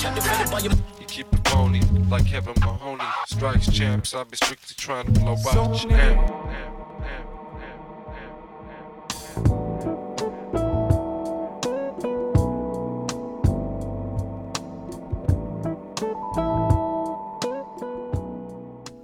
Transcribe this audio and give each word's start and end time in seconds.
to? 0.00 0.06
Captivated 0.06 0.50
by 0.50 0.58
your. 0.60 0.72
You 1.00 1.06
keep 1.06 1.26
it 1.32 1.48
phony, 1.48 1.80
like 2.10 2.26
Kevin 2.26 2.54
Mahoney. 2.60 3.04
Strikes 3.26 3.70
champs, 3.70 4.14
I 4.14 4.24
be 4.24 4.36
strictly 4.36 4.74
trying 4.76 5.06
to 5.06 5.20
blow 5.20 5.32
out 5.32 5.84
your 5.84 5.92
amp. 5.92 6.30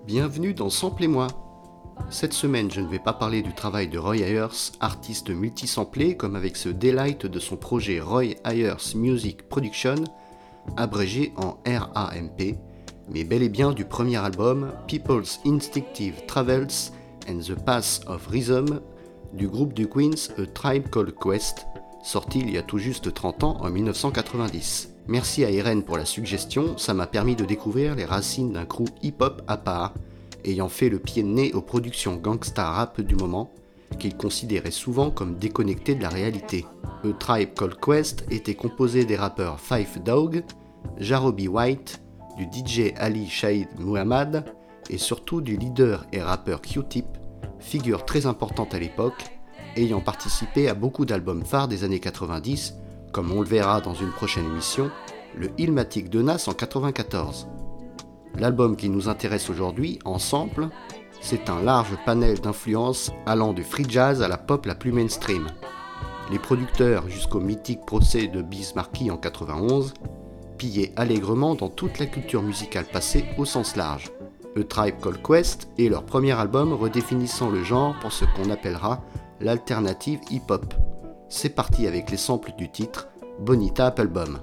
Bienvenue 0.07 0.55
dans 0.55 0.71
Sample 0.71 1.05
et 1.05 1.09
moi. 1.09 1.27
Cette 2.09 2.33
semaine, 2.33 2.71
je 2.71 2.81
ne 2.81 2.87
vais 2.87 2.99
pas 2.99 3.13
parler 3.13 3.43
du 3.43 3.53
travail 3.53 3.89
de 3.89 3.99
Roy 3.99 4.19
Ayers, 4.19 4.73
artiste 4.81 5.31
multisamplé, 5.31 6.17
comme 6.17 6.37
avec 6.37 6.57
ce 6.57 6.69
delight 6.69 7.27
de 7.27 7.39
son 7.41 7.57
projet 7.57 8.01
Roy 8.01 8.37
Ayers 8.45 8.95
Music 8.95 9.49
Production, 9.49 10.05
abrégé 10.77 11.33
en 11.37 11.59
RAMP, 11.67 12.57
mais 13.09 13.25
bel 13.25 13.43
et 13.43 13.49
bien 13.49 13.73
du 13.73 13.85
premier 13.85 14.17
album 14.17 14.73
People's 14.89 15.41
Instinctive 15.47 16.25
Travels 16.27 16.93
and 17.29 17.39
the 17.41 17.55
Path 17.55 18.01
of 18.07 18.27
Rhythm 18.27 18.81
du 19.33 19.49
groupe 19.49 19.75
du 19.75 19.89
Queens 19.89 20.31
A 20.39 20.47
Tribe 20.47 20.89
Called 20.89 21.15
Quest, 21.15 21.67
sorti 22.03 22.41
il 22.41 22.51
y 22.51 22.59
a 22.59 22.63
tout 22.63 22.79
juste 22.79 23.13
30 23.13 23.45
ans 23.45 23.57
en 23.61 23.71
1990. 23.71 24.91
Merci 25.09 25.45
à 25.45 25.51
Irene 25.51 25.83
pour 25.83 25.97
la 25.97 26.05
suggestion, 26.05 26.77
ça 26.79 26.95
m'a 26.95 27.07
permis 27.07 27.37
de 27.37 27.45
découvrir 27.45 27.95
les 27.95 28.05
racines 28.05 28.53
d'un 28.53 28.65
crew 28.65 28.87
hip-hop 29.03 29.43
à 29.47 29.57
part, 29.57 29.95
ayant 30.45 30.69
fait 30.69 30.89
le 30.89 30.99
pied 30.99 31.23
de 31.23 31.29
nez 31.29 31.53
aux 31.53 31.63
productions 31.63 32.17
gangsta 32.17 32.71
rap 32.71 33.01
du 33.01 33.15
moment, 33.15 33.53
qu'il 33.99 34.17
considérait 34.17 34.71
souvent 34.71 35.11
comme 35.11 35.37
déconnectées 35.37 35.95
de 35.95 36.03
la 36.03 36.09
réalité. 36.09 36.65
A 37.05 37.13
Tribe 37.19 37.55
Called 37.55 37.77
Quest 37.81 38.25
était 38.31 38.55
composé 38.55 39.05
des 39.05 39.17
rappeurs 39.17 39.61
Five 39.61 40.03
Dog, 40.03 40.43
Jarobi 40.99 41.49
White, 41.49 42.01
du 42.37 42.45
DJ 42.45 42.93
Ali 42.97 43.29
Shahid 43.29 43.69
Muhammad 43.79 44.45
et 44.91 44.99
surtout 44.99 45.41
du 45.41 45.57
leader 45.57 46.07
et 46.13 46.21
rappeur 46.21 46.61
Q-Tip, 46.61 47.07
figure 47.59 48.05
très 48.05 48.27
importante 48.27 48.75
à 48.75 48.79
l'époque, 48.79 49.25
ayant 49.77 50.01
participé 50.01 50.69
à 50.69 50.75
beaucoup 50.75 51.05
d'albums 51.05 51.45
phares 51.45 51.69
des 51.69 51.85
années 51.85 52.01
90, 52.01 52.75
comme 53.13 53.33
on 53.33 53.41
le 53.41 53.49
verra 53.49 53.81
dans 53.81 53.95
une 53.95 54.11
prochaine 54.11 54.47
émission, 54.47 54.91
le 55.37 55.51
Ilmatic 55.59 56.11
de 56.11 56.23
Nas 56.23 56.45
en 56.49 56.53
94. 56.53 57.49
L'album 58.39 58.77
qui 58.77 58.91
nous 58.91 59.09
intéresse 59.09 59.49
aujourd'hui, 59.49 59.99
Ensemble, 60.05 60.71
c'est 61.21 61.51
un 61.51 61.63
large 61.63 61.97
panel 62.05 62.41
d'influences 62.41 63.13
allant 63.27 63.53
du 63.53 63.65
free 63.65 63.87
jazz 63.89 64.23
à 64.23 64.29
la 64.29 64.39
pop 64.39 64.67
la 64.67 64.75
plus 64.75 64.93
mainstream. 64.93 65.47
Les 66.31 66.39
producteurs 66.39 67.09
jusqu'au 67.09 67.41
mythique 67.41 67.87
procès 67.87 68.27
de 68.27 68.43
Biz 68.43 68.75
Markie 68.75 69.11
en 69.11 69.17
91 69.17 69.95
pillaient 70.59 70.93
allègrement 70.97 71.55
dans 71.55 71.69
toute 71.69 71.99
la 71.99 72.07
culture 72.07 72.43
musicale 72.43 72.87
passée 72.87 73.25
au 73.39 73.45
sens 73.45 73.77
large. 73.77 74.11
A 74.57 74.65
Tribe 74.65 74.97
Called 75.03 75.23
Quest 75.23 75.69
est 75.79 75.89
leur 75.89 76.05
premier 76.05 76.33
album 76.33 76.73
redéfinissant 76.73 77.51
le 77.51 77.63
genre 77.63 77.95
pour 78.01 78.13
ce 78.13 78.25
qu'on 78.25 78.51
appellera 78.51 79.03
l'alternative 79.41 80.21
hip-hop. 80.31 80.75
C'est 81.29 81.55
parti 81.55 81.87
avec 81.87 82.11
les 82.11 82.17
samples 82.17 82.53
du 82.57 82.71
titre 82.71 83.09
Bonita 83.41 83.87
Applebaum. 83.87 84.39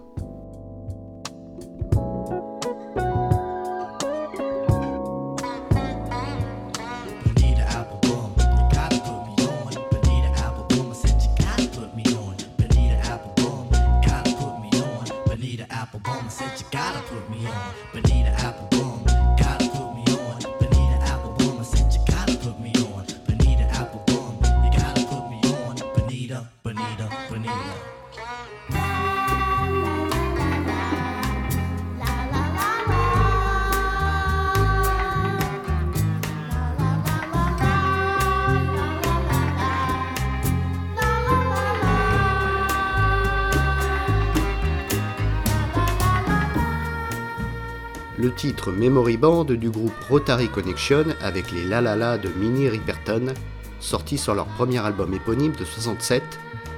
Le 48.23 48.33
titre 48.33 48.71
Memory 48.71 49.17
Band 49.17 49.43
du 49.43 49.69
groupe 49.69 49.91
Rotary 50.09 50.47
Connection 50.47 51.03
avec 51.21 51.51
les 51.51 51.65
La 51.65 51.81
La 51.81 52.17
de 52.17 52.29
Minnie 52.29 52.69
Riperton, 52.69 53.33
sorti 53.81 54.17
sur 54.17 54.33
leur 54.33 54.45
premier 54.45 54.77
album 54.77 55.13
éponyme 55.13 55.51
de 55.51 55.65
67, 55.65 56.23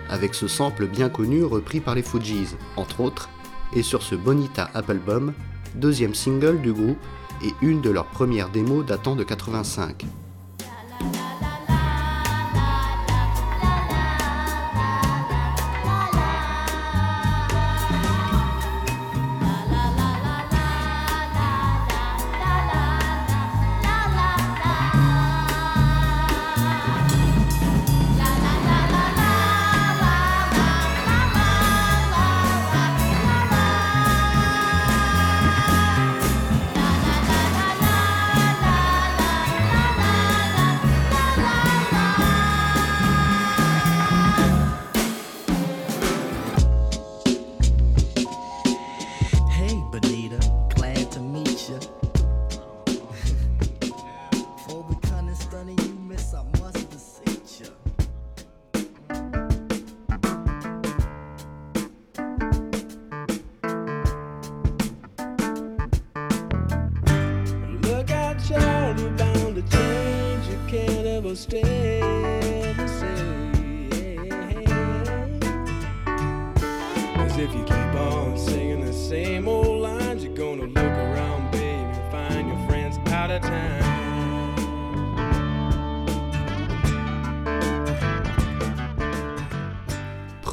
avec 0.09 0.33
ce 0.33 0.47
sample 0.47 0.87
bien 0.87 1.07
connu 1.07 1.43
repris 1.43 1.81
par 1.81 1.93
les 1.93 2.01
Fugees, 2.01 2.55
entre 2.77 3.01
autres, 3.01 3.29
et 3.75 3.83
sur 3.83 4.01
ce 4.01 4.15
Bonita 4.15 4.71
Applebaum, 4.73 5.33
deuxième 5.75 6.15
single 6.15 6.61
du 6.61 6.73
groupe 6.73 6.97
et 7.43 7.53
une 7.61 7.79
de 7.79 7.91
leurs 7.91 8.07
premières 8.07 8.49
démos 8.49 8.83
datant 8.83 9.15
de 9.15 9.23
85. 9.23 10.03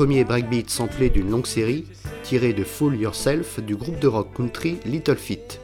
Premier 0.02 0.25
breakbeat 0.25 0.69
samplé 0.69 1.10
d'une 1.10 1.31
longue 1.31 1.46
série, 1.46 1.84
tiré 2.25 2.52
de 2.52 2.64
Fool 2.64 2.96
Yourself 2.96 3.60
du 3.60 3.76
groupe 3.76 4.00
de 4.00 4.08
rock 4.08 4.34
country 4.37 4.78
Little 4.84 5.14
Feat. 5.14 5.60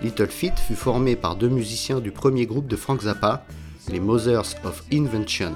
Little 0.00 0.28
Feat 0.28 0.58
fut 0.58 0.74
formé 0.74 1.16
par 1.16 1.36
deux 1.36 1.50
musiciens 1.50 2.00
du 2.00 2.10
premier 2.10 2.46
groupe 2.46 2.66
de 2.66 2.76
Frank 2.76 3.02
Zappa, 3.02 3.44
les 3.90 4.00
Mothers 4.00 4.54
of 4.64 4.82
Invention. 4.90 5.52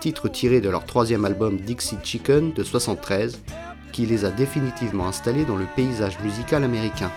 Titre 0.00 0.28
tiré 0.28 0.62
de 0.62 0.70
leur 0.70 0.86
troisième 0.86 1.26
album 1.26 1.58
Dixie 1.58 1.98
Chicken 2.02 2.54
de 2.54 2.64
73, 2.64 3.42
qui 3.92 4.06
les 4.06 4.24
a 4.24 4.30
définitivement 4.30 5.06
installés 5.06 5.44
dans 5.44 5.56
le 5.56 5.66
paysage 5.76 6.18
musical 6.20 6.64
américain. 6.64 7.12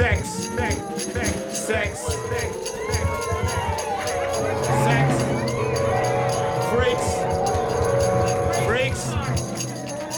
Sex. 0.00 0.48
Freaks. 6.72 7.10
Freaks. 8.64 9.04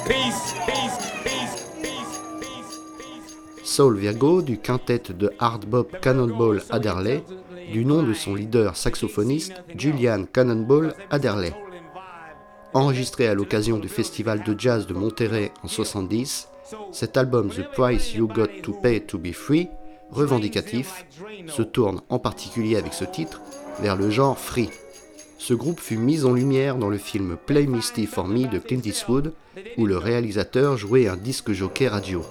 Peace. 0.06 0.54
Peace. 0.66 0.96
Peace. 1.26 1.66
Peace. 1.82 2.20
Peace. 2.40 2.78
Peace. 2.96 3.64
Soul 3.64 3.96
Virgo 3.96 4.42
du 4.42 4.58
quintet 4.58 5.02
de 5.10 5.32
hard 5.40 5.64
bop 5.64 5.96
Cannonball 6.00 6.62
Adderley, 6.70 7.24
du 7.72 7.84
nom 7.84 8.04
de 8.04 8.14
son 8.14 8.36
leader 8.36 8.76
saxophoniste 8.76 9.54
Julian 9.76 10.26
Cannonball 10.32 10.94
Adderley. 11.10 11.52
Enregistré 12.72 13.26
à 13.26 13.34
l'occasion 13.34 13.78
du 13.78 13.88
festival 13.88 14.44
de 14.44 14.54
jazz 14.56 14.86
de 14.86 14.94
Monterrey 14.94 15.50
en 15.64 15.68
70, 15.68 16.51
cet 16.92 17.16
album 17.16 17.50
The 17.50 17.70
Price 17.72 18.14
You 18.14 18.26
Got 18.26 18.62
to 18.62 18.72
Pay 18.72 19.02
to 19.02 19.18
Be 19.18 19.32
Free, 19.32 19.68
revendicatif, 20.10 21.06
se 21.46 21.62
tourne 21.62 22.00
en 22.08 22.18
particulier 22.18 22.76
avec 22.76 22.94
ce 22.94 23.04
titre 23.04 23.40
vers 23.80 23.96
le 23.96 24.10
genre 24.10 24.38
free. 24.38 24.70
Ce 25.38 25.54
groupe 25.54 25.80
fut 25.80 25.96
mis 25.96 26.24
en 26.24 26.32
lumière 26.32 26.76
dans 26.76 26.88
le 26.88 26.98
film 26.98 27.36
Play 27.46 27.66
Misty 27.66 28.06
for 28.06 28.28
Me 28.28 28.46
de 28.46 28.58
Clint 28.58 28.82
Eastwood, 28.84 29.32
où 29.76 29.86
le 29.86 29.98
réalisateur 29.98 30.76
jouait 30.76 31.08
un 31.08 31.16
disque 31.16 31.52
jockey 31.52 31.88
radio. 31.88 32.24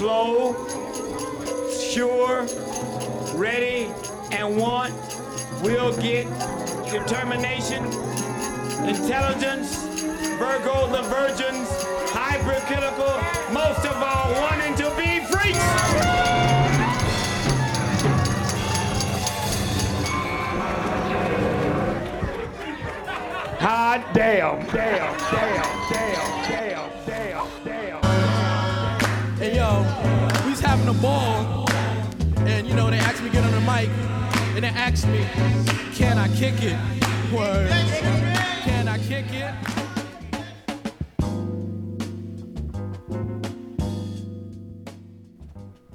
slow, 0.00 0.54
sure, 1.68 2.46
ready, 3.34 3.88
and 4.32 4.56
want 4.56 4.94
will 5.62 5.92
get 6.00 6.24
determination, 6.90 7.84
intelligence, 8.88 9.76
Virgo 10.38 10.86
the 10.96 11.02
virgins, 11.10 11.69
hybrid 12.40 12.62
chemical, 12.62 13.12
most 13.52 13.84
of 13.84 13.96
all 14.02 14.32
wanting 14.40 14.74
to 14.74 14.88
be 14.96 15.20
freaks. 15.26 15.58
Hot 23.60 24.02
damn, 24.14 24.64
damn, 24.66 25.18
damn, 25.30 25.68
damn, 25.90 26.48
damn, 26.48 26.90
damn, 27.06 27.48
damn. 27.64 29.36
Hey 29.36 29.56
yo, 29.56 29.84
we 30.44 30.50
was 30.50 30.60
having 30.60 30.88
a 30.88 30.94
ball, 30.94 31.68
and 32.46 32.66
you 32.66 32.74
know 32.74 32.90
they 32.90 32.98
asked 32.98 33.22
me 33.22 33.28
to 33.28 33.34
get 33.34 33.44
on 33.44 33.52
the 33.52 33.60
mic, 33.60 33.90
and 34.54 34.64
they 34.64 34.68
asked 34.68 35.06
me, 35.08 35.26
can 35.94 36.16
I 36.16 36.28
kick 36.34 36.62
it? 36.62 36.78
Word. 37.32 37.70
Can 38.64 38.88
I 38.88 38.98
kick 38.98 39.26
it? 39.32 39.79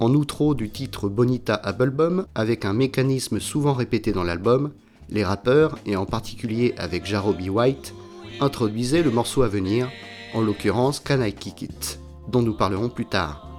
En 0.06 0.13
outro 0.13 0.54
du 0.54 0.69
titre 0.69 1.10
Bonita 1.10 1.56
Applebum, 1.56 2.28
avec 2.36 2.63
un 2.63 2.74
mécanisme 2.74 3.40
souvent 3.40 3.74
répété 3.74 4.12
dans 4.12 4.24
l'album, 4.24 4.72
les 5.10 5.25
rappeurs, 5.25 5.80
et 5.88 5.96
en 5.96 6.06
particulier 6.06 6.75
avec 6.78 7.07
Jarobi 7.07 7.50
White, 7.50 7.96
introduisaient 8.40 9.02
le 9.02 9.10
morceau 9.10 9.42
à 9.42 9.48
venir, 9.48 9.90
en 10.36 10.42
l'occurrence 10.42 11.00
Can 11.00 11.24
I 11.24 11.34
Kick 11.34 11.63
It, 11.63 12.00
dont 12.28 12.44
nous 12.44 12.54
parlerons 12.54 12.90
plus 12.90 13.07
tard. 13.07 13.50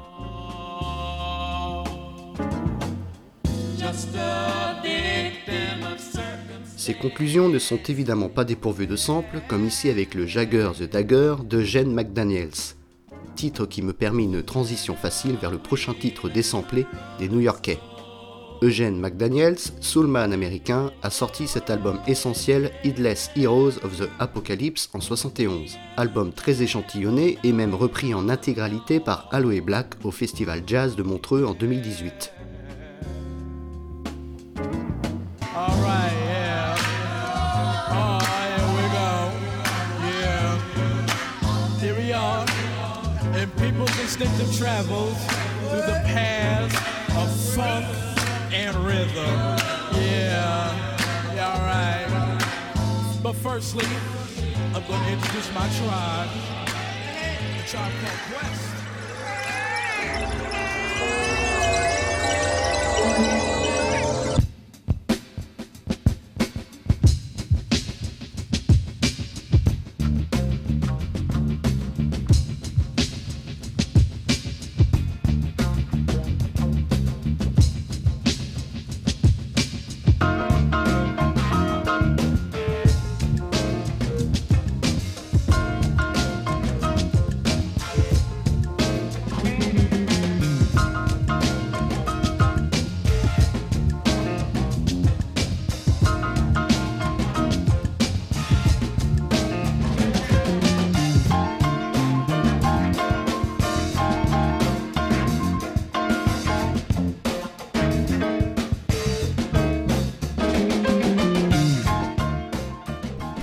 Ces 6.76 6.94
conclusions 6.94 7.48
ne 7.48 7.58
sont 7.58 7.80
évidemment 7.88 8.28
pas 8.28 8.44
dépourvues 8.44 8.86
de 8.86 8.94
samples, 8.94 9.40
comme 9.48 9.66
ici 9.66 9.90
avec 9.90 10.14
le 10.14 10.26
Jagger 10.26 10.70
the 10.78 10.88
Dagger 10.88 11.34
de 11.42 11.62
Jen 11.62 11.92
McDaniels, 11.92 12.75
titre 13.36 13.66
qui 13.66 13.82
me 13.82 13.92
permet 13.92 14.24
une 14.24 14.42
transition 14.42 14.96
facile 14.96 15.36
vers 15.36 15.52
le 15.52 15.58
prochain 15.58 15.94
titre 15.94 16.28
désamplé 16.28 16.86
des 17.20 17.28
New-Yorkais. 17.28 17.78
Eugene 18.62 18.98
McDaniels, 18.98 19.58
soulman 19.80 20.32
américain, 20.32 20.90
a 21.02 21.10
sorti 21.10 21.46
cet 21.46 21.68
album 21.68 21.98
essentiel 22.06 22.72
Heedless 22.82 23.30
Heroes 23.36 23.78
of 23.84 23.98
the 23.98 24.08
Apocalypse 24.18 24.88
en 24.94 25.00
71. 25.00 25.76
Album 25.98 26.32
très 26.32 26.62
échantillonné 26.62 27.38
et 27.44 27.52
même 27.52 27.74
repris 27.74 28.14
en 28.14 28.30
intégralité 28.30 28.98
par 28.98 29.28
Aloe 29.30 29.60
Black 29.60 29.94
au 30.04 30.10
Festival 30.10 30.62
Jazz 30.66 30.96
de 30.96 31.02
Montreux 31.02 31.44
en 31.44 31.52
2018. 31.52 32.32
Instinctive 44.06 44.56
travels 44.56 45.16
through 45.68 45.80
the 45.80 46.00
paths 46.04 46.76
of 47.16 47.28
funk 47.56 47.84
and 48.52 48.76
rhythm. 48.76 49.34
Yeah. 50.00 51.34
Yeah, 51.34 51.52
all 51.52 51.60
right. 51.66 53.20
But 53.20 53.32
firstly, 53.32 53.84
I'm 54.74 54.86
going 54.86 55.02
to 55.02 55.12
introduce 55.12 55.52
my 55.52 55.68
tribe. 55.80 56.30
The 57.58 57.68
tribe 57.68 57.92
called 58.00 58.20
Quest. 58.30 58.75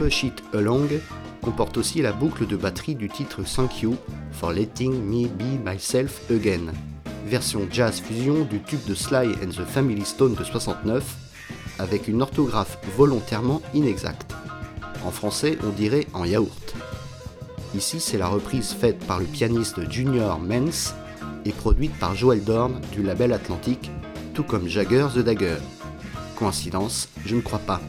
Push 0.04 0.24
It 0.24 0.44
Along 0.54 0.90
comporte 1.42 1.78
aussi 1.78 2.02
la 2.02 2.12
boucle 2.12 2.46
de 2.46 2.58
batterie 2.58 2.96
du 2.96 3.08
titre 3.08 3.42
Thank 3.44 3.84
You 3.84 3.96
for 4.34 4.52
Letting 4.52 5.02
Me 5.02 5.30
Be 5.30 5.58
Myself 5.64 6.30
Again, 6.30 6.74
version 7.26 7.66
jazz 7.72 8.02
fusion 8.02 8.44
du 8.44 8.62
tube 8.62 8.84
de 8.86 8.96
Sly 8.96 9.30
and 9.42 9.52
the 9.52 9.66
Family 9.66 10.04
Stone 10.04 10.36
de 10.36 10.44
69, 10.44 11.06
avec 11.80 12.10
une 12.10 12.22
orthographe 12.22 12.80
volontairement 12.98 13.62
inexacte. 13.74 14.36
En 15.06 15.12
français, 15.12 15.58
on 15.64 15.70
dirait 15.70 16.08
en 16.14 16.26
yaourt. 16.26 16.76
Ici, 17.74 18.02
c'est 18.02 18.18
la 18.18 18.28
reprise 18.28 18.74
faite 18.74 19.00
par 19.08 19.20
le 19.20 19.26
pianiste 19.26 19.90
Junior 19.90 20.38
Mens 20.38 20.96
et 21.46 21.54
produite 21.54 21.98
par 21.98 22.14
Joel 22.14 22.44
Dorn 22.44 22.82
du 22.92 23.04
label 23.04 23.32
Atlantique, 23.32 23.90
tout 24.34 24.44
comme 24.44 24.68
Jagger 24.68 25.08
the 25.16 25.20
Dagger. 25.20 25.60
Coïncidence 26.36 27.08
Je 27.26 27.38
ne 27.38 27.42
crois 27.42 27.60
pas. 27.60 27.80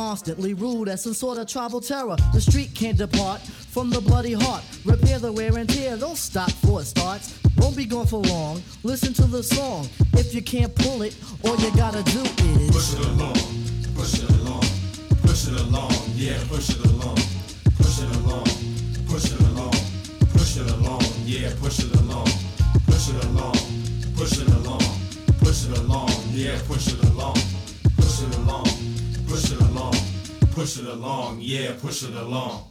Constantly 0.00 0.54
rude 0.54 0.88
as 0.88 1.02
some 1.02 1.12
sort 1.12 1.36
of 1.36 1.46
tribal 1.46 1.78
terror. 1.78 2.16
The 2.32 2.40
street 2.40 2.74
can't 2.74 2.96
depart 2.96 3.42
from 3.42 3.90
the 3.90 4.00
bloody 4.00 4.32
heart. 4.32 4.64
Repair 4.86 5.18
the 5.18 5.30
wear 5.30 5.54
and 5.58 5.68
tear, 5.68 5.94
don't 5.98 6.16
stop 6.16 6.46
before 6.46 6.80
it 6.80 6.86
starts. 6.86 7.38
Won't 7.58 7.76
be 7.76 7.84
gone 7.84 8.06
for 8.06 8.20
long. 8.20 8.62
Listen 8.82 9.12
to 9.12 9.24
the 9.26 9.42
song. 9.42 9.90
If 10.14 10.34
you 10.34 10.40
can't 10.40 10.74
pull 10.74 11.02
it, 11.02 11.14
all 11.44 11.54
you 11.58 11.70
gotta 11.76 12.02
do 12.04 12.20
is 12.22 12.70
Push 12.70 12.94
it 12.94 13.06
along, 13.08 13.34
push 13.94 14.14
it 14.14 14.30
along, 14.40 14.64
push 15.20 15.48
it 15.48 15.60
along, 15.60 15.92
yeah, 16.16 16.38
push 16.48 16.70
it 16.70 16.84
along, 16.86 17.16
push 17.76 18.00
it 18.00 18.16
along, 18.16 18.44
push 19.06 19.30
it 19.30 19.40
along, 19.52 19.74
push 20.32 20.56
it 20.56 20.70
along, 20.70 21.02
yeah, 21.26 21.52
push 21.60 21.78
it 21.78 21.94
along, 22.00 22.26
push 22.86 23.10
it 23.10 23.24
along, 23.26 23.54
push 24.16 24.38
it 24.38 24.48
along, 24.48 24.80
push 25.44 25.66
it 25.68 25.78
along, 25.78 26.10
yeah, 26.32 26.58
push 26.66 26.88
it 26.88 27.04
along, 27.04 27.36
push 30.50 30.78
it 30.78 30.86
along, 30.86 31.38
yeah, 31.40 31.72
push 31.80 32.02
it 32.02 32.14
along. 32.14 32.66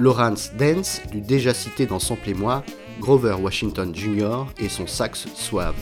Lawrence 0.00 0.52
Dance, 0.56 1.02
du 1.10 1.20
déjà 1.20 1.52
cité 1.52 1.84
dans 1.84 1.98
Sample-et-moi, 1.98 2.62
Grover 3.00 3.36
Washington 3.40 3.94
Jr. 3.94 4.44
et 4.58 4.68
son 4.68 4.86
sax 4.86 5.26
suave. 5.34 5.76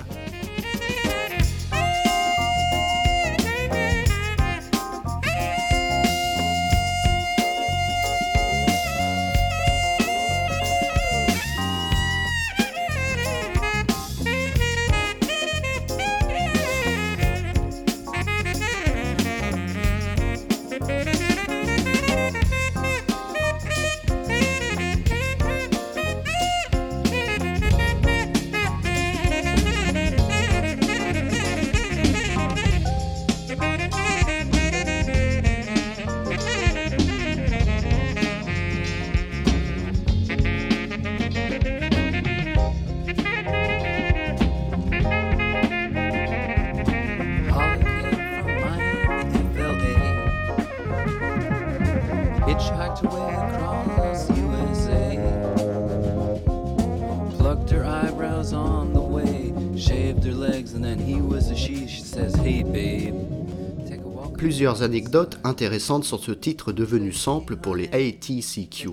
Plusieurs 64.47 64.85
anecdotes 64.85 65.41
intéressantes 65.43 66.05
sur 66.05 66.21
ce 66.21 66.31
titre 66.31 66.71
devenu 66.71 67.11
sample 67.11 67.57
pour 67.57 67.75
les 67.75 67.89
ATCQ. 67.89 68.91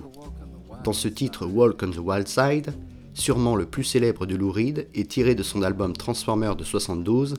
Dans 0.82 0.92
ce 0.92 1.06
titre 1.06 1.46
Walk 1.46 1.80
on 1.84 1.92
the 1.92 1.98
Wild 1.98 2.26
Side, 2.26 2.72
sûrement 3.14 3.54
le 3.54 3.64
plus 3.64 3.84
célèbre 3.84 4.26
de 4.26 4.34
Lou 4.34 4.50
Reed 4.50 4.88
et 4.94 5.04
tiré 5.04 5.36
de 5.36 5.44
son 5.44 5.62
album 5.62 5.92
Transformer 5.92 6.54
de 6.58 6.64
72, 6.64 7.36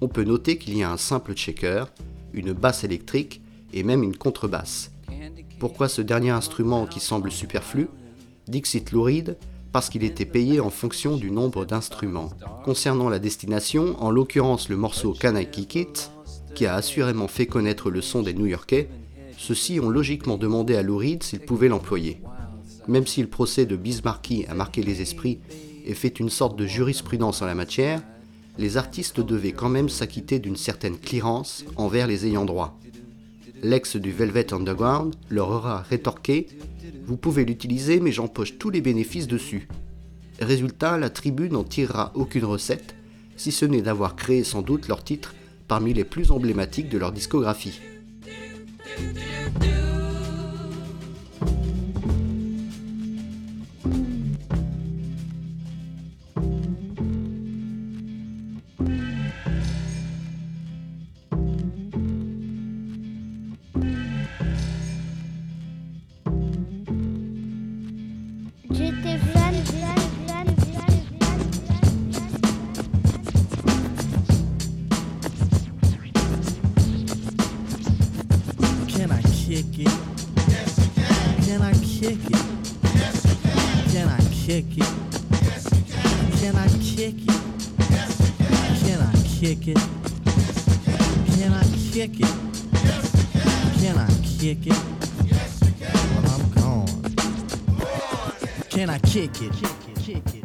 on 0.00 0.08
peut 0.08 0.24
noter 0.24 0.58
qu'il 0.58 0.76
y 0.76 0.82
a 0.82 0.90
un 0.90 0.96
simple 0.96 1.34
checker, 1.34 1.84
une 2.32 2.54
basse 2.54 2.82
électrique 2.82 3.40
et 3.72 3.84
même 3.84 4.02
une 4.02 4.16
contrebasse. 4.16 4.90
Pourquoi 5.60 5.88
ce 5.88 6.02
dernier 6.02 6.30
instrument 6.30 6.86
qui 6.86 6.98
semble 6.98 7.30
superflu? 7.30 7.86
Dixit 8.48 8.90
Lou 8.90 9.04
Reed 9.04 9.36
parce 9.70 9.90
qu'il 9.90 10.02
était 10.02 10.24
payé 10.24 10.58
en 10.58 10.70
fonction 10.70 11.16
du 11.16 11.30
nombre 11.30 11.64
d'instruments. 11.64 12.30
Concernant 12.64 13.08
la 13.08 13.20
destination, 13.20 13.94
en 14.02 14.10
l'occurrence 14.10 14.68
le 14.68 14.76
morceau 14.76 15.14
Can 15.20 15.36
I 15.36 15.46
qui 16.58 16.66
a 16.66 16.74
assurément 16.74 17.28
fait 17.28 17.46
connaître 17.46 17.88
le 17.88 18.00
son 18.02 18.20
des 18.20 18.34
New-Yorkais, 18.34 18.88
ceux-ci 19.36 19.78
ont 19.78 19.90
logiquement 19.90 20.36
demandé 20.36 20.74
à 20.74 20.82
Lou 20.82 20.96
Reed 20.96 21.22
s'il 21.22 21.38
pouvait 21.38 21.68
l'employer. 21.68 22.20
Même 22.88 23.06
si 23.06 23.22
le 23.22 23.28
procès 23.28 23.64
de 23.64 23.76
Bismarcky 23.76 24.44
a 24.48 24.54
marqué 24.54 24.82
les 24.82 25.00
esprits 25.00 25.38
et 25.86 25.94
fait 25.94 26.18
une 26.18 26.30
sorte 26.30 26.58
de 26.58 26.66
jurisprudence 26.66 27.42
en 27.42 27.46
la 27.46 27.54
matière, 27.54 28.02
les 28.58 28.76
artistes 28.76 29.20
devaient 29.20 29.52
quand 29.52 29.68
même 29.68 29.88
s'acquitter 29.88 30.40
d'une 30.40 30.56
certaine 30.56 30.98
clearance 30.98 31.64
envers 31.76 32.08
les 32.08 32.26
ayants 32.26 32.44
droit. 32.44 32.76
L'ex 33.62 33.94
du 33.94 34.10
Velvet 34.10 34.52
Underground 34.52 35.14
leur 35.30 35.50
aura 35.50 35.82
rétorqué 35.82 36.48
Vous 37.06 37.16
pouvez 37.16 37.44
l'utiliser, 37.44 38.00
mais 38.00 38.10
j'empoche 38.10 38.58
tous 38.58 38.70
les 38.70 38.80
bénéfices 38.80 39.28
dessus. 39.28 39.68
Résultat, 40.40 40.98
la 40.98 41.10
tribu 41.10 41.50
n'en 41.50 41.62
tirera 41.62 42.10
aucune 42.16 42.46
recette, 42.46 42.96
si 43.36 43.52
ce 43.52 43.64
n'est 43.64 43.80
d'avoir 43.80 44.16
créé 44.16 44.42
sans 44.42 44.62
doute 44.62 44.88
leur 44.88 45.04
titre 45.04 45.34
parmi 45.68 45.94
les 45.94 46.04
plus 46.04 46.30
emblématiques 46.30 46.88
de 46.88 46.98
leur 46.98 47.12
discographie. 47.12 47.80
Kick 79.62 79.80
it? 79.80 79.90
Can. 81.44 81.62
I 81.62 81.72
kick 81.72 82.18
it? 82.26 82.44
Can. 83.90 84.08
I 84.08 84.20
kick 84.30 84.78
it? 84.78 84.86
Can. 86.38 86.56
I 86.56 86.68
kick 86.78 87.26
it? 87.26 87.38
Can. 88.80 89.00
I 89.00 89.12
kick 89.26 89.68
it? 89.68 89.78
Can 91.34 91.52
I 91.52 91.62
kick 91.90 92.20
it? 92.20 92.34
Can. 93.80 93.98
I 93.98 94.06
kick 94.22 94.66
it? 94.66 94.78
Yes. 95.24 95.60
Well, 96.14 96.30
I'm 96.34 96.44
gone. 96.52 97.02
Can 98.70 98.90
I 98.90 98.98
kick 99.00 99.42
it, 99.42 99.52
kick 99.52 99.70
it, 99.88 99.98
kick 99.98 100.34
it, 100.34 100.37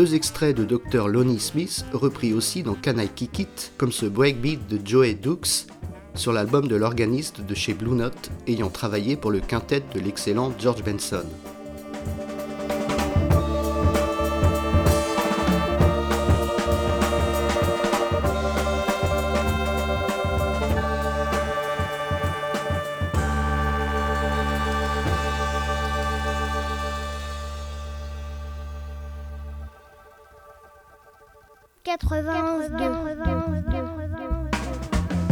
Deux 0.00 0.14
extraits 0.14 0.56
de 0.56 0.64
Dr. 0.64 1.08
Lonnie 1.08 1.38
Smith 1.38 1.84
repris 1.92 2.32
aussi 2.32 2.62
dans 2.62 2.74
Can 2.74 2.96
I 2.96 3.06
Kick 3.06 3.38
It, 3.38 3.72
comme 3.76 3.92
ce 3.92 4.06
breakbeat 4.06 4.66
de 4.66 4.80
Joey 4.82 5.12
Dukes 5.12 5.66
sur 6.14 6.32
l'album 6.32 6.68
de 6.68 6.74
l'organiste 6.74 7.42
de 7.42 7.54
chez 7.54 7.74
Blue 7.74 7.94
Note 7.94 8.30
ayant 8.46 8.70
travaillé 8.70 9.16
pour 9.16 9.30
le 9.30 9.40
quintet 9.40 9.82
de 9.94 10.00
l'excellent 10.00 10.54
George 10.58 10.82
Benson. 10.82 11.26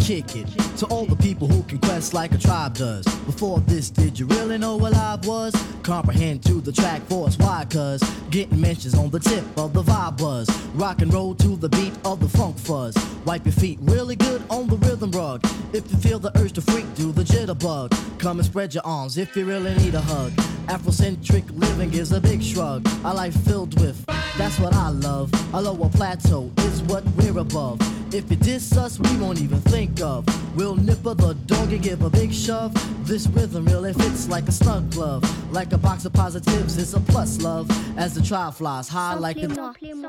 Kick 0.08 0.36
it 0.36 0.46
to 0.78 0.86
all 0.86 1.04
the 1.04 1.16
people 1.16 1.46
who 1.46 1.62
can 1.64 1.78
quest 1.80 2.14
like 2.14 2.32
a 2.32 2.38
tribe 2.38 2.74
does. 2.74 3.04
Before 3.26 3.60
this, 3.60 3.90
did 3.90 4.18
you 4.18 4.26
really 4.26 4.56
know 4.56 4.76
what 4.76 4.94
I 4.94 5.16
was? 5.24 5.52
Comprehend 5.88 6.44
to 6.44 6.60
the 6.60 6.70
track 6.70 7.00
force, 7.04 7.38
why? 7.38 7.64
Cuz 7.70 8.02
getting 8.28 8.60
mentions 8.60 8.94
on 8.94 9.08
the 9.08 9.18
tip 9.18 9.42
of 9.56 9.72
the 9.72 9.82
vibe 9.82 10.18
buzz. 10.18 10.46
Rock 10.74 11.00
and 11.00 11.10
roll 11.14 11.34
to 11.36 11.56
the 11.56 11.70
beat 11.70 11.94
of 12.04 12.20
the 12.20 12.28
funk 12.28 12.58
fuzz. 12.58 12.94
Wipe 13.24 13.46
your 13.46 13.54
feet 13.54 13.78
really 13.80 14.14
good 14.14 14.42
on 14.50 14.66
the 14.66 14.76
rhythm 14.76 15.10
rug. 15.12 15.40
If 15.72 15.90
you 15.90 15.96
feel 15.96 16.18
the 16.18 16.30
urge 16.38 16.52
to 16.52 16.60
freak, 16.60 16.84
do 16.94 17.10
the 17.10 17.24
jitterbug. 17.24 17.88
Come 18.18 18.38
and 18.38 18.44
spread 18.44 18.74
your 18.74 18.84
arms 18.84 19.16
if 19.16 19.34
you 19.34 19.46
really 19.46 19.74
need 19.76 19.94
a 19.94 20.02
hug. 20.02 20.32
Afrocentric 20.66 21.44
living 21.58 21.94
is 21.94 22.12
a 22.12 22.20
big 22.20 22.42
shrug. 22.42 22.86
A 23.04 23.14
life 23.14 23.36
filled 23.46 23.80
with, 23.80 24.04
that's 24.36 24.58
what 24.58 24.74
I 24.74 24.90
love. 24.90 25.32
A 25.54 25.62
lower 25.62 25.88
plateau 25.88 26.50
is 26.58 26.82
what 26.82 27.02
we're 27.16 27.38
above. 27.38 27.80
If 28.14 28.30
you 28.30 28.36
diss 28.36 28.76
us, 28.76 29.00
we 29.00 29.16
won't 29.16 29.40
even 29.40 29.62
think 29.62 30.02
of. 30.02 30.26
We'll 30.54 30.76
nipper 30.76 31.14
the 31.14 31.32
dog 31.46 31.72
and 31.72 31.82
give 31.82 32.02
a 32.02 32.10
big 32.10 32.34
shove. 32.34 32.74
This 33.08 33.26
rhythm 33.28 33.64
really 33.64 33.94
fits 33.94 34.28
like 34.28 34.46
a 34.48 34.52
snug 34.52 34.90
glove. 34.90 35.24
Like 35.50 35.72
a 35.72 35.78
box 35.78 36.04
of 36.04 36.12
positives, 36.12 36.76
it's 36.76 36.92
a 36.92 37.00
plus 37.00 37.40
love. 37.40 37.70
As 37.96 38.12
the 38.12 38.20
trial 38.20 38.52
flies 38.52 38.86
high 38.86 39.14
like 39.14 39.38
a. 39.38 39.48
We're 39.48 39.54
going 39.54 39.72
to 39.72 39.80
dance. 39.80 40.02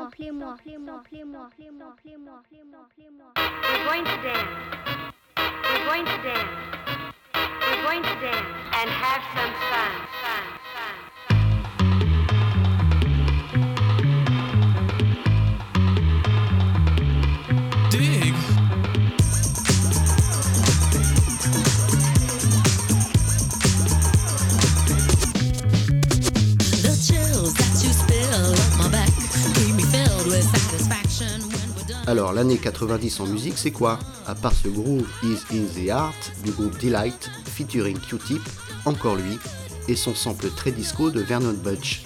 We're 5.37 5.85
going 5.85 6.05
to 6.05 6.17
dance. 6.21 6.43
We're 7.37 7.83
going 7.83 8.03
to 8.03 8.15
dance 8.19 8.47
and 8.75 8.89
have 8.89 9.23
some 9.33 9.53
fun. 9.71 9.91
Fun. 10.21 10.43
Fun. 10.75 11.08
Alors 32.09 32.33
l'année 32.33 32.57
90 32.57 33.19
en 33.19 33.27
musique 33.27 33.59
c'est 33.59 33.69
quoi? 33.69 33.99
À 34.25 34.33
part 34.33 34.55
ce 34.55 34.67
groove 34.67 35.05
Is 35.21 35.37
in 35.53 35.65
the 35.75 35.89
Art 35.91 36.15
du 36.43 36.49
groupe 36.49 36.75
Delight 36.79 37.29
featuring 37.45 37.99
Q-Tip, 37.99 38.41
encore 38.85 39.15
lui, 39.15 39.37
et 39.87 39.95
son 39.95 40.15
sample 40.15 40.49
très 40.49 40.71
disco 40.71 41.11
de 41.11 41.21
Vernon 41.21 41.53
Budge. 41.53 42.01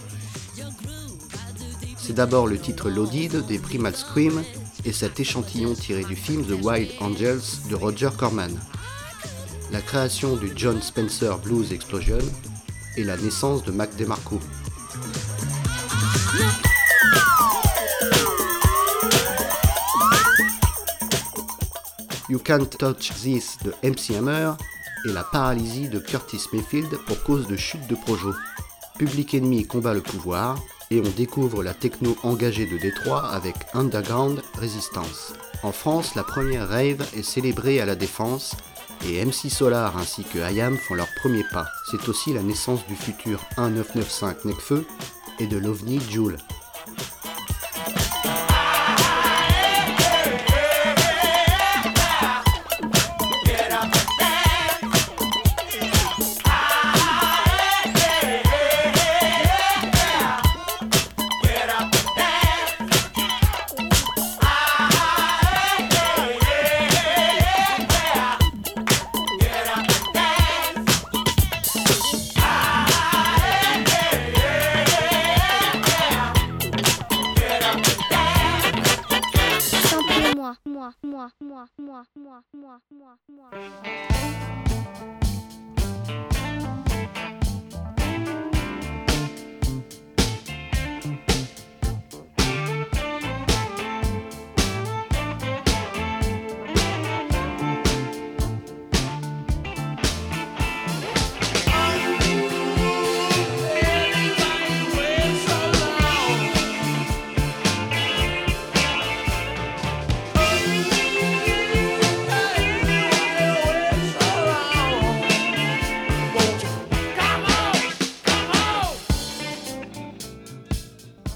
C'est 1.97 2.11
d'abord 2.11 2.47
le 2.47 2.59
titre 2.59 2.89
Loaded 2.89 3.45
des 3.45 3.59
Primal 3.59 3.95
Scream 3.95 4.43
et 4.83 4.91
cet 4.91 5.21
échantillon 5.21 5.73
tiré 5.73 6.03
du 6.03 6.17
film 6.17 6.43
The 6.43 6.61
Wild 6.61 6.89
Angels 6.99 7.69
de 7.69 7.75
Roger 7.75 8.09
Corman. 8.17 8.51
La 9.71 9.79
création 9.79 10.35
du 10.35 10.51
John 10.53 10.81
Spencer 10.81 11.37
Blues 11.37 11.71
Explosion 11.71 12.19
et 12.97 13.05
la 13.05 13.15
naissance 13.15 13.63
de 13.63 13.71
Mac 13.71 13.95
DeMarco. 13.95 14.41
You 22.33 22.39
Can't 22.39 22.65
Touch 22.79 23.11
This 23.21 23.59
de 23.63 23.75
MC 23.87 24.17
Hammer 24.17 24.53
et 25.05 25.11
la 25.11 25.23
paralysie 25.23 25.87
de 25.87 25.99
Curtis 25.99 26.41
Mayfield 26.51 26.89
pour 27.05 27.21
cause 27.21 27.45
de 27.45 27.55
chute 27.55 27.85
de 27.85 27.93
Projo. 27.93 28.33
Public 28.97 29.35
Enemy 29.35 29.67
combat 29.67 29.93
le 29.93 30.01
pouvoir 30.01 30.57
et 30.89 30.99
on 30.99 31.09
découvre 31.11 31.61
la 31.61 31.75
techno 31.75 32.17
engagée 32.23 32.65
de 32.65 32.79
Détroit 32.79 33.23
avec 33.29 33.53
Underground 33.75 34.41
Resistance. 34.59 35.33
En 35.61 35.71
France, 35.71 36.15
la 36.15 36.23
première 36.23 36.69
rave 36.69 37.07
est 37.15 37.21
célébrée 37.21 37.79
à 37.79 37.85
la 37.85 37.93
Défense 37.93 38.55
et 39.07 39.23
MC 39.23 39.51
Solar 39.51 39.95
ainsi 39.95 40.23
que 40.23 40.39
IAM 40.39 40.75
font 40.75 40.95
leur 40.95 41.13
premier 41.21 41.43
pas. 41.51 41.67
C'est 41.91 42.09
aussi 42.09 42.33
la 42.33 42.41
naissance 42.41 42.83
du 42.87 42.95
futur 42.95 43.45
1995 43.59 44.45
Necfeu 44.45 44.87
et 45.37 45.45
de 45.45 45.59
l'OVNI 45.59 45.99
Joule. 46.09 46.37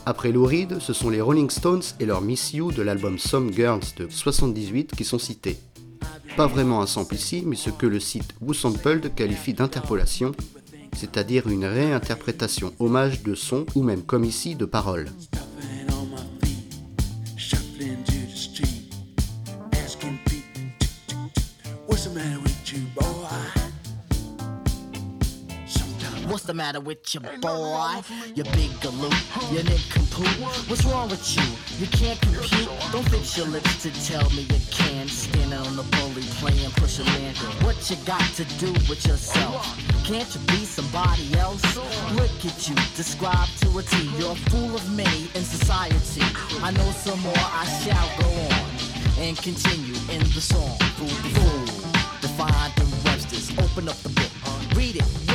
Après 0.09 0.31
Lou 0.31 0.45
Reed, 0.45 0.79
ce 0.79 0.93
sont 0.93 1.09
les 1.09 1.19
Rolling 1.19 1.49
Stones 1.49 1.81
et 1.99 2.05
leur 2.05 2.21
Miss 2.21 2.53
You 2.53 2.71
de 2.71 2.81
l'album 2.81 3.19
Some 3.19 3.51
Girls 3.51 3.83
de 3.97 4.07
78 4.09 4.95
qui 4.95 5.03
sont 5.03 5.19
cités. 5.19 5.57
Pas 6.37 6.47
vraiment 6.47 6.81
un 6.81 6.85
sample 6.85 7.15
ici, 7.15 7.43
mais 7.45 7.57
ce 7.57 7.71
que 7.71 7.87
le 7.87 7.99
site 7.99 8.33
WhoSampled 8.39 9.13
qualifie 9.15 9.53
d'interpolation, 9.53 10.31
c'est-à-dire 10.95 11.49
une 11.49 11.65
réinterprétation 11.65 12.71
hommage 12.79 13.21
de 13.21 13.35
son 13.35 13.65
ou 13.75 13.83
même 13.83 14.01
comme 14.01 14.23
ici 14.23 14.55
de 14.55 14.63
paroles. 14.63 15.09
The 26.47 26.53
matter 26.53 26.79
with 26.79 27.13
your 27.13 27.23
boy? 27.41 28.01
You 28.33 28.43
big 28.55 28.71
galoot, 28.79 29.51
you 29.51 29.63
nincompoop. 29.63 30.27
What's 30.69 30.85
wrong 30.85 31.09
with 31.09 31.35
you? 31.35 31.43
You 31.77 31.87
can't 31.87 32.19
compute. 32.21 32.69
Don't 32.93 33.07
fix 33.09 33.37
your 33.37 33.47
lips 33.47 33.83
to 33.83 33.91
tell 34.07 34.29
me 34.29 34.43
you 34.43 34.59
can. 34.71 35.09
Standing 35.09 35.53
on 35.53 35.75
the 35.75 35.83
bully, 35.83 36.23
playing 36.39 36.71
push 36.71 36.99
a 36.99 37.03
man. 37.03 37.35
What 37.65 37.75
you 37.89 37.97
got 38.05 38.23
to 38.39 38.45
do 38.63 38.71
with 38.87 39.05
yourself? 39.05 39.61
Can't 40.05 40.33
you 40.33 40.39
be 40.47 40.63
somebody 40.63 41.35
else? 41.37 41.61
Look 42.15 42.31
at 42.45 42.69
you, 42.69 42.75
described 42.95 43.59
to 43.61 43.77
a 43.77 43.83
T. 43.83 44.09
You're 44.17 44.31
a 44.31 44.35
fool 44.49 44.73
of 44.73 44.89
many 44.95 45.27
in 45.35 45.43
society. 45.43 46.23
I 46.63 46.71
know 46.71 46.89
some 46.91 47.19
more, 47.19 47.33
I 47.35 47.65
shall 47.83 48.09
go 48.23 48.29
on 48.55 49.19
and 49.19 49.37
continue 49.37 49.99
in 50.09 50.23
the 50.31 50.39
song. 50.39 50.77
Fool, 50.95 51.07
fool, 51.35 51.65
defined 52.21 52.73
in 52.79 52.87
Webster's. 53.03 53.51
Open 53.59 53.89
up 53.89 53.97
the 53.97 54.09
book, 54.09 54.31
read 54.75 54.95
it, 54.95 55.26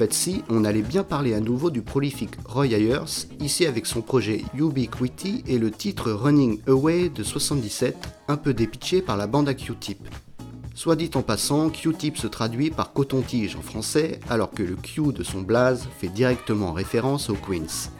fait, 0.00 0.14
si, 0.14 0.42
on 0.48 0.64
allait 0.64 0.80
bien 0.80 1.04
parler 1.04 1.34
à 1.34 1.40
nouveau 1.40 1.68
du 1.68 1.82
prolifique 1.82 2.36
Roy 2.46 2.68
Ayers, 2.68 3.26
ici 3.38 3.66
avec 3.66 3.84
son 3.84 4.00
projet 4.00 4.44
Ubiquity 4.54 5.44
et 5.46 5.58
le 5.58 5.70
titre 5.70 6.10
Running 6.10 6.58
Away 6.66 7.10
de 7.10 7.22
77, 7.22 8.08
un 8.28 8.38
peu 8.38 8.54
dépitché 8.54 9.02
par 9.02 9.18
la 9.18 9.26
bande 9.26 9.50
à 9.50 9.52
Q-Tip. 9.52 9.98
Soit 10.74 10.96
dit 10.96 11.10
en 11.16 11.20
passant, 11.20 11.68
Q-Tip 11.68 12.16
se 12.16 12.28
traduit 12.28 12.70
par 12.70 12.94
coton-tige 12.94 13.56
en 13.56 13.60
français, 13.60 14.20
alors 14.30 14.52
que 14.52 14.62
le 14.62 14.76
Q 14.76 15.12
de 15.12 15.22
son 15.22 15.42
blaze 15.42 15.86
fait 15.98 16.08
directement 16.08 16.72
référence 16.72 17.28
aux 17.28 17.34
Queens. 17.34 17.90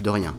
De 0.00 0.10
rien. 0.10 0.36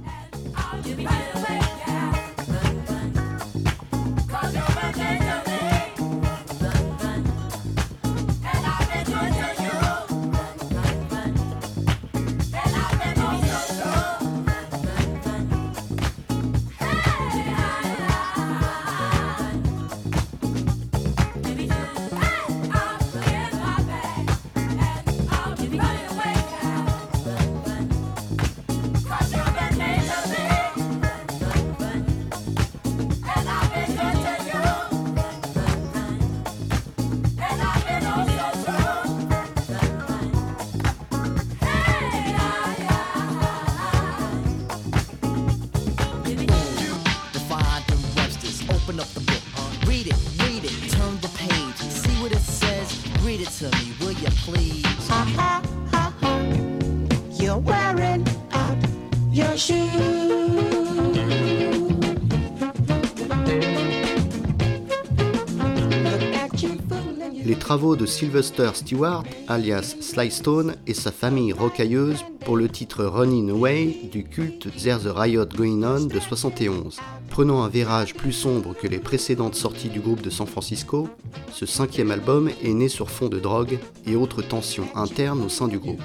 Les 67.45 67.55
travaux 67.55 67.95
de 67.95 68.05
Sylvester 68.05 68.69
Stewart, 68.73 69.23
alias 69.47 69.95
Sly 70.01 70.29
Stone, 70.29 70.75
et 70.87 70.93
sa 70.93 71.11
famille 71.11 71.53
rocailleuse 71.53 72.25
pour 72.41 72.57
le 72.57 72.67
titre 72.67 73.05
Running 73.05 73.49
Away 73.49 74.09
du 74.11 74.23
culte 74.23 74.67
There's 74.75 75.07
a 75.07 75.13
Riot 75.13 75.45
Going 75.45 75.83
On 75.83 76.05
de 76.05 76.19
71. 76.19 76.99
Prenant 77.29 77.63
un 77.63 77.69
virage 77.69 78.13
plus 78.13 78.33
sombre 78.33 78.75
que 78.75 78.87
les 78.87 78.99
précédentes 78.99 79.55
sorties 79.55 79.89
du 79.89 79.99
groupe 79.99 80.21
de 80.21 80.29
San 80.29 80.47
Francisco, 80.47 81.07
ce 81.53 81.65
cinquième 81.65 82.11
album 82.11 82.49
est 82.63 82.73
né 82.73 82.89
sur 82.89 83.09
fond 83.09 83.29
de 83.29 83.39
drogue 83.39 83.79
et 84.05 84.15
autres 84.15 84.41
tensions 84.41 84.87
internes 84.95 85.41
au 85.41 85.49
sein 85.49 85.67
du 85.67 85.79
groupe. 85.79 86.01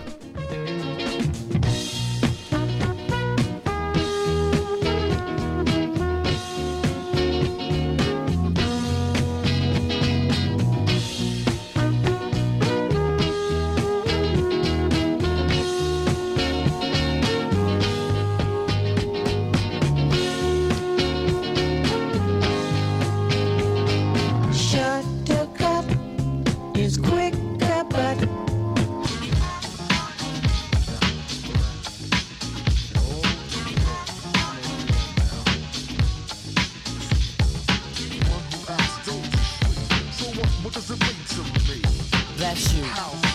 That's 42.55 42.73
you, 42.73 42.85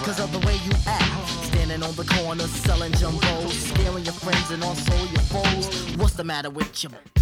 cause 0.05 0.21
of 0.21 0.31
the 0.31 0.39
way 0.47 0.53
you 0.63 0.71
act. 0.87 1.29
Standing 1.47 1.83
on 1.83 1.93
the 1.95 2.05
corner, 2.05 2.47
selling 2.47 2.93
jumbos, 2.93 3.51
scaring 3.51 4.05
your 4.05 4.13
friends 4.13 4.49
and 4.49 4.63
also 4.63 4.93
your 4.93 5.23
foes. 5.23 5.97
What's 5.97 6.13
the 6.13 6.23
matter 6.23 6.49
with 6.49 6.85
you? 6.85 7.18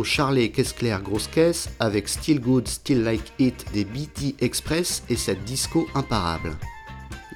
Trio 0.00 0.04
Charlet 0.04 0.50
Kessler 0.50 0.96
Grosse 1.02 1.26
Caisse 1.26 1.68
avec 1.78 2.08
Still 2.08 2.40
Good, 2.40 2.68
Still 2.68 3.02
Like 3.02 3.32
It 3.38 3.66
des 3.72 3.84
BT 3.84 4.34
Express 4.40 5.02
et 5.08 5.16
cette 5.16 5.44
disco 5.44 5.88
imparable. 5.94 6.56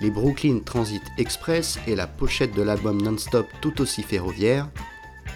Les 0.01 0.11
Brooklyn 0.11 0.61
Transit 0.65 1.03
Express 1.19 1.79
et 1.87 1.95
la 1.95 2.07
pochette 2.07 2.55
de 2.55 2.63
l'album 2.63 3.01
non-stop 3.01 3.47
tout 3.61 3.81
aussi 3.81 4.03
ferroviaire, 4.03 4.69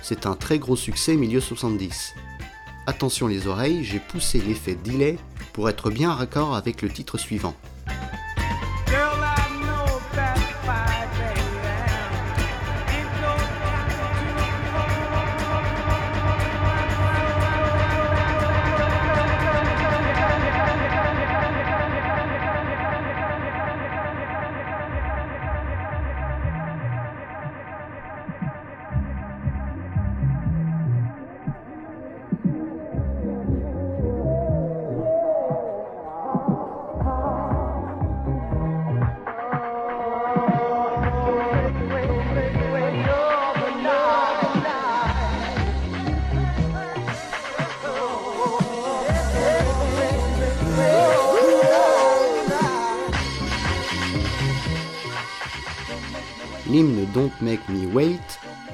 c'est 0.02 0.26
un 0.26 0.34
très 0.34 0.58
gros 0.58 0.76
succès 0.76 1.16
milieu 1.16 1.40
70. 1.40 2.14
Attention 2.86 3.26
les 3.26 3.46
oreilles, 3.46 3.84
j'ai 3.84 4.00
poussé 4.00 4.40
l'effet 4.40 4.76
delay 4.82 5.18
pour 5.52 5.68
être 5.68 5.90
bien 5.90 6.12
raccord 6.12 6.54
avec 6.54 6.82
le 6.82 6.88
titre 6.88 7.18
suivant. 7.18 7.54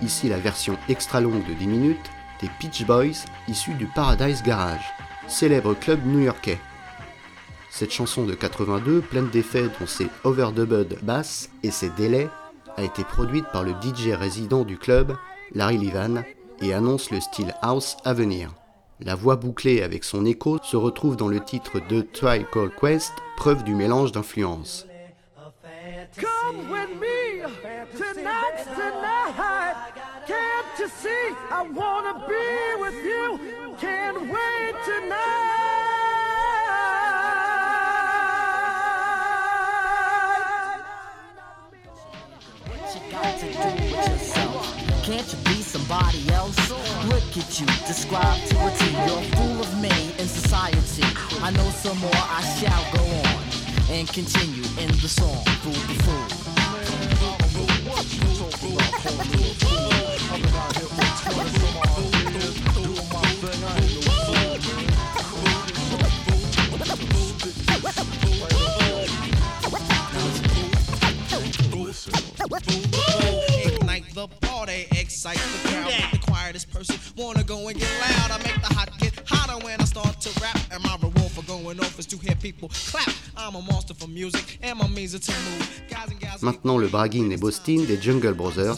Ici 0.04 0.28
la 0.28 0.38
version 0.38 0.76
extra 0.88 1.20
longue 1.20 1.46
de 1.48 1.54
10 1.54 1.66
minutes, 1.66 2.10
des 2.40 2.50
Peach 2.60 2.84
Boys 2.86 3.24
issus 3.48 3.74
du 3.74 3.86
Paradise 3.86 4.42
Garage, 4.42 4.92
célèbre 5.26 5.74
club 5.74 6.04
new-yorkais. 6.04 6.58
Cette 7.70 7.92
chanson 7.92 8.24
de 8.24 8.34
82, 8.34 9.00
pleine 9.00 9.30
d'effets 9.30 9.68
dont 9.80 9.86
ses 9.86 10.08
overdubbed 10.22 10.98
bass 11.02 11.50
et 11.62 11.70
ses 11.70 11.90
délais, 11.90 12.28
a 12.76 12.82
été 12.82 13.02
produite 13.04 13.46
par 13.52 13.64
le 13.64 13.72
DJ 13.72 14.08
résident 14.12 14.64
du 14.64 14.78
club, 14.78 15.16
Larry 15.54 15.78
Levan, 15.78 16.22
et 16.60 16.74
annonce 16.74 17.10
le 17.10 17.20
style 17.20 17.54
house 17.62 17.96
à 18.04 18.12
venir. 18.12 18.52
La 19.00 19.14
voix 19.14 19.36
bouclée 19.36 19.82
avec 19.82 20.04
son 20.04 20.24
écho 20.24 20.58
se 20.62 20.76
retrouve 20.76 21.16
dans 21.16 21.28
le 21.28 21.40
titre 21.40 21.80
de 21.88 22.00
Trial 22.00 22.46
Call 22.52 22.70
Quest, 22.80 23.12
preuve 23.36 23.64
du 23.64 23.74
mélange 23.74 24.12
d'influences. 24.12 24.86
Can't 30.84 30.96
see? 31.00 31.34
I 31.50 31.62
wanna 31.62 32.12
be 32.28 32.74
with 32.78 33.02
you. 33.02 33.40
Can't 33.80 34.20
wait 34.20 34.74
tonight. 34.84 35.14
To? 43.40 43.48
Can't 45.04 45.32
you 45.32 45.38
be 45.44 45.62
somebody 45.62 46.28
else? 46.28 46.58
Look 47.08 47.22
at 47.34 47.58
you, 47.58 47.66
describe 47.86 48.44
to 48.48 48.66
a 48.66 48.70
T. 48.76 48.90
You're 48.92 49.20
a 49.20 49.36
fool 49.36 49.60
of 49.62 49.80
many 49.80 50.12
in 50.18 50.28
society. 50.28 51.04
I 51.40 51.50
know 51.50 51.70
some 51.70 51.98
more, 51.98 52.10
I 52.12 52.42
shall 52.58 52.84
go 52.92 53.02
on 53.04 53.42
and 53.90 54.06
continue 54.06 54.64
in 54.78 54.88
the 55.00 55.08
song. 55.08 55.44
Fool 55.62 55.72
the 55.72 56.02
fool. 56.02 56.63
Maintenant 86.44 86.76
le 86.76 86.88
bragging 86.88 87.32
et 87.32 87.38
Boston 87.38 87.86
des 87.86 87.98
Jungle 87.98 88.34
Brothers, 88.34 88.76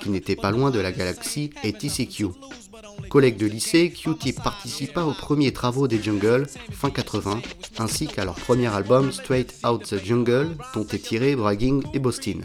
qui 0.00 0.10
n'étaient 0.10 0.36
pas 0.36 0.52
loin 0.52 0.70
de 0.70 0.78
la 0.78 0.92
galaxie 0.92 1.50
et 1.64 1.72
TCQ. 1.72 2.28
Collègue 3.08 3.36
de 3.36 3.46
lycée, 3.46 3.90
Q-Tip 3.90 4.40
participa 4.40 5.02
aux 5.02 5.12
premiers 5.12 5.52
travaux 5.52 5.88
des 5.88 6.00
Jungle, 6.00 6.46
fin 6.70 6.90
80, 6.90 7.42
ainsi 7.80 8.06
qu'à 8.06 8.24
leur 8.24 8.36
premier 8.36 8.68
album 8.68 9.10
Straight 9.10 9.56
Out 9.68 9.86
the 9.86 10.04
Jungle, 10.04 10.50
dont 10.72 10.86
est 10.86 11.02
tiré 11.02 11.34
Bragging 11.34 11.82
et 11.92 11.98
Boston. 11.98 12.44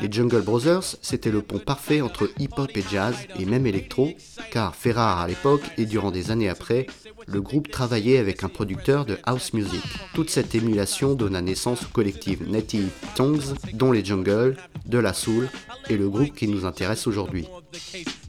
Les 0.00 0.12
Jungle 0.12 0.42
Brothers, 0.42 0.94
c'était 1.02 1.32
le 1.32 1.42
pont 1.42 1.58
parfait 1.58 2.00
entre 2.00 2.30
hip-hop 2.38 2.70
et 2.76 2.84
jazz, 2.88 3.16
et 3.36 3.46
même 3.46 3.66
électro, 3.66 4.10
car 4.52 4.76
fait 4.76 4.92
rare 4.92 5.18
à 5.18 5.26
l'époque 5.26 5.62
et 5.76 5.86
durant 5.86 6.12
des 6.12 6.30
années 6.30 6.48
après, 6.48 6.86
le 7.30 7.40
groupe 7.40 7.70
travaillait 7.70 8.18
avec 8.18 8.42
un 8.42 8.48
producteur 8.48 9.04
de 9.04 9.18
house 9.24 9.52
music. 9.52 9.82
Toute 10.14 10.30
cette 10.30 10.54
émulation 10.54 11.14
donna 11.14 11.40
naissance 11.40 11.82
au 11.82 11.88
collectif 11.88 12.40
Native 12.40 12.88
Tongues, 13.14 13.42
dont 13.74 13.92
les 13.92 14.04
Jungle, 14.04 14.56
De 14.86 14.98
La 14.98 15.12
Soul 15.12 15.48
et 15.90 15.96
le 15.96 16.08
groupe 16.08 16.34
qui 16.34 16.48
nous 16.48 16.64
intéresse 16.64 17.06
aujourd'hui. 17.06 17.46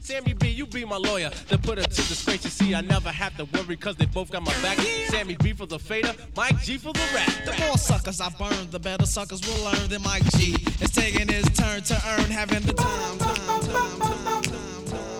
Sammy 0.02 0.34
B, 0.34 0.46
you 0.46 0.66
be 0.66 0.84
my 0.84 0.98
lawyer. 0.98 1.30
To 1.48 1.56
put 1.56 1.78
her 1.78 1.84
to 1.84 2.02
disgrace, 2.02 2.44
you 2.44 2.50
see, 2.50 2.74
I 2.74 2.82
never 2.82 3.10
have 3.10 3.36
to 3.36 3.46
worry, 3.54 3.76
cause 3.76 3.94
they 3.96 4.06
both 4.06 4.30
got 4.30 4.42
my 4.42 4.52
back. 4.60 4.78
Sammy 5.08 5.36
B 5.36 5.52
for 5.52 5.66
the 5.66 5.78
fader, 5.78 6.12
Mike 6.36 6.60
G 6.62 6.78
for 6.78 6.92
the 6.92 7.06
rap. 7.14 7.30
The 7.44 7.54
more 7.64 7.78
suckers 7.78 8.20
I 8.20 8.28
burn, 8.30 8.70
the 8.70 8.80
better 8.80 9.06
suckers 9.06 9.40
will 9.46 9.64
learn 9.64 9.88
that 9.88 10.00
Mike 10.00 10.24
G 10.36 10.56
is 10.80 10.90
taking 10.90 11.28
his 11.28 11.44
turn 11.50 11.82
to 11.82 11.94
earn, 12.08 12.30
having 12.30 12.62
the 12.66 12.72
time, 12.72 13.18
time, 13.18 13.60
time, 13.60 14.00
time, 14.00 14.40
time. 14.40 15.19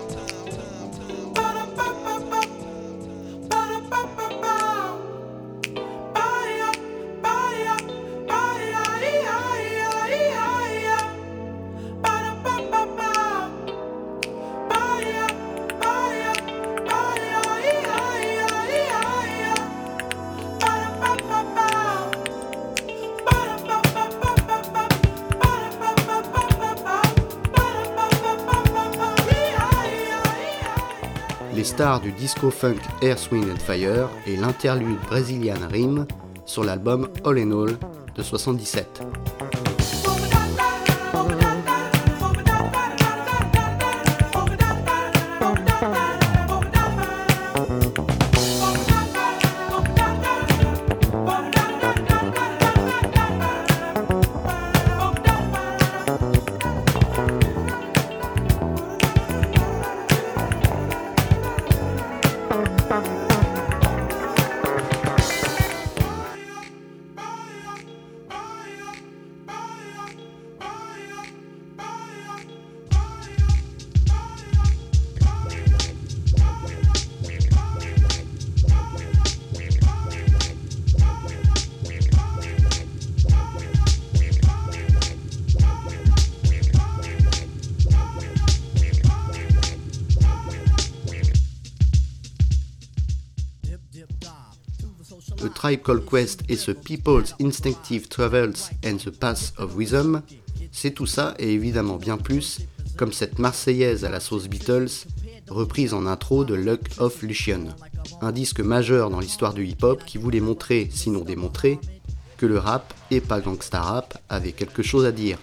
stars 31.71 32.01
du 32.01 32.11
disco 32.11 32.49
funk 32.49 32.81
Air 33.01 33.17
Swing 33.17 33.49
and 33.49 33.59
Fire 33.59 34.09
et 34.27 34.35
l'interlude 34.35 34.99
Brazilian 35.07 35.69
Rim 35.71 36.05
sur 36.45 36.65
l'album 36.65 37.07
All 37.23 37.37
in 37.37 37.51
All 37.51 37.77
de 38.13 38.21
77. 38.21 39.30
Called 95.61 96.05
Quest 96.09 96.41
et 96.49 96.55
ce 96.55 96.71
People's 96.71 97.35
Instinctive 97.39 98.07
Travels 98.07 98.55
and 98.83 98.97
the 98.97 99.11
Path 99.11 99.53
of 99.59 99.75
Wisdom, 99.75 100.23
c'est 100.71 100.91
tout 100.91 101.05
ça 101.05 101.35
et 101.37 101.53
évidemment 101.53 101.97
bien 101.97 102.17
plus, 102.17 102.61
comme 102.97 103.13
cette 103.13 103.37
Marseillaise 103.37 104.03
à 104.03 104.09
la 104.09 104.19
sauce 104.19 104.47
Beatles, 104.47 105.05
reprise 105.49 105.93
en 105.93 106.07
intro 106.07 106.45
de 106.45 106.55
Luck 106.55 106.81
of 106.97 107.21
Lucian, 107.21 107.65
un 108.21 108.31
disque 108.31 108.59
majeur 108.59 109.11
dans 109.11 109.19
l'histoire 109.19 109.53
du 109.53 109.65
hip-hop 109.67 110.03
qui 110.03 110.17
voulait 110.17 110.39
montrer, 110.39 110.89
sinon 110.91 111.21
démontrer, 111.21 111.77
que 112.37 112.47
le 112.47 112.57
rap, 112.57 112.95
et 113.11 113.21
pas 113.21 113.39
gangsta 113.39 113.81
rap, 113.81 114.17
avait 114.29 114.53
quelque 114.53 114.81
chose 114.81 115.05
à 115.05 115.11
dire, 115.11 115.37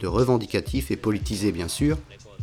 de 0.00 0.06
revendicatif 0.06 0.92
et 0.92 0.96
politisé 0.96 1.50
bien 1.50 1.68
sûr, 1.68 1.98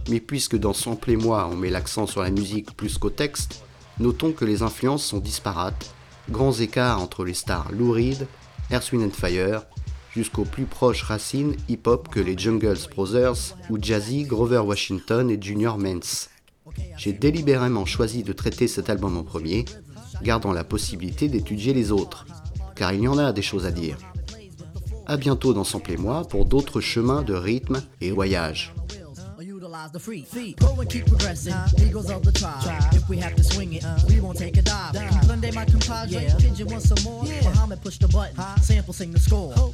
mais 0.09 0.19
puisque 0.19 0.57
dans 0.57 0.73
Sample 0.73 1.11
et 1.11 1.17
moi 1.17 1.49
on 1.49 1.55
met 1.55 1.69
l'accent 1.69 2.05
sur 2.05 2.21
la 2.21 2.31
musique 2.31 2.75
plus 2.75 2.97
qu'au 2.97 3.09
texte, 3.09 3.63
notons 3.99 4.33
que 4.33 4.43
les 4.43 4.61
influences 4.61 5.05
sont 5.05 5.19
disparates, 5.19 5.93
grands 6.29 6.53
écarts 6.53 7.01
entre 7.01 7.25
les 7.25 7.33
stars 7.33 7.71
Lou 7.71 7.91
Reed, 7.91 8.27
Earth, 8.71 8.91
Wind 8.91 9.05
and 9.05 9.15
Fire, 9.15 9.63
jusqu'aux 10.11 10.45
plus 10.45 10.65
proches 10.65 11.03
racines 11.03 11.55
hip-hop 11.69 12.07
que 12.09 12.19
les 12.19 12.37
Jungles 12.37 12.77
Brothers 12.91 13.55
ou 13.69 13.77
Jazzy, 13.81 14.23
Grover 14.23 14.59
Washington 14.59 15.29
et 15.29 15.41
Junior 15.41 15.77
Mance. 15.77 16.29
J'ai 16.97 17.13
délibérément 17.13 17.85
choisi 17.85 18.23
de 18.23 18.33
traiter 18.33 18.67
cet 18.67 18.89
album 18.89 19.17
en 19.17 19.23
premier, 19.23 19.65
gardant 20.21 20.53
la 20.53 20.63
possibilité 20.63 21.27
d'étudier 21.27 21.73
les 21.73 21.91
autres, 21.91 22.25
car 22.75 22.93
il 22.93 23.01
y 23.01 23.07
en 23.07 23.17
a 23.17 23.33
des 23.33 23.41
choses 23.41 23.65
à 23.65 23.71
dire. 23.71 23.97
A 25.05 25.17
bientôt 25.17 25.53
dans 25.53 25.65
Sample 25.65 25.91
et 25.91 25.97
moi 25.97 26.23
pour 26.27 26.45
d'autres 26.45 26.79
chemins 26.79 27.23
de 27.23 27.33
rythme 27.33 27.81
et 27.99 28.11
voyage. 28.11 28.73
The 29.91 29.99
free 29.99 30.21
feet. 30.21 30.57
Go 30.59 30.79
and 30.79 30.89
keep 30.89 31.07
progressing. 31.07 31.53
Eagles 31.83 32.09
of 32.11 32.23
the 32.23 32.31
tribe. 32.31 32.93
If 32.93 33.09
we 33.09 33.17
have 33.17 33.35
to 33.35 33.43
swing 33.43 33.73
it, 33.73 33.83
we 34.07 34.19
won't 34.19 34.37
take 34.37 34.55
a 34.57 34.61
dive. 34.61 34.93
Keep 34.93 35.23
Sunday, 35.23 35.51
my 35.51 35.65
compadre. 35.65 36.29
Kid, 36.39 36.59
you 36.59 36.65
want 36.67 36.83
some 36.83 37.03
more? 37.03 37.25
Yeah. 37.25 37.41
Muhammad 37.49 37.81
push 37.81 37.97
the 37.97 38.07
button. 38.07 38.37
Sample 38.61 38.93
sing 38.93 39.11
the 39.11 39.19
score. 39.19 39.53
You 39.55 39.73